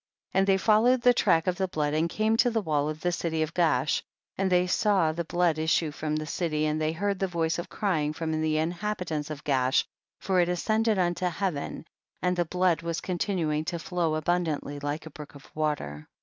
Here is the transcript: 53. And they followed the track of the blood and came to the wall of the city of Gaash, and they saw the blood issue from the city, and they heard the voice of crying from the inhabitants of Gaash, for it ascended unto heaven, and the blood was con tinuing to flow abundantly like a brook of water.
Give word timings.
53. 0.33 0.39
And 0.39 0.47
they 0.47 0.57
followed 0.57 1.01
the 1.03 1.13
track 1.13 1.45
of 1.45 1.57
the 1.57 1.67
blood 1.67 1.93
and 1.93 2.09
came 2.09 2.35
to 2.37 2.49
the 2.49 2.63
wall 2.63 2.89
of 2.89 3.01
the 3.01 3.11
city 3.11 3.43
of 3.43 3.53
Gaash, 3.53 4.01
and 4.35 4.51
they 4.51 4.65
saw 4.65 5.11
the 5.11 5.23
blood 5.25 5.59
issue 5.59 5.91
from 5.91 6.15
the 6.15 6.25
city, 6.25 6.65
and 6.65 6.81
they 6.81 6.91
heard 6.91 7.19
the 7.19 7.27
voice 7.27 7.59
of 7.59 7.69
crying 7.69 8.11
from 8.11 8.31
the 8.31 8.57
inhabitants 8.57 9.29
of 9.29 9.43
Gaash, 9.43 9.85
for 10.19 10.39
it 10.39 10.49
ascended 10.49 10.97
unto 10.97 11.27
heaven, 11.27 11.85
and 12.19 12.35
the 12.35 12.45
blood 12.45 12.81
was 12.81 12.99
con 12.99 13.19
tinuing 13.19 13.63
to 13.67 13.77
flow 13.77 14.15
abundantly 14.15 14.79
like 14.79 15.05
a 15.05 15.11
brook 15.11 15.35
of 15.35 15.55
water. 15.55 16.07